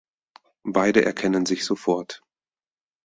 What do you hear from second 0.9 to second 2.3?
erkennen sich sofort.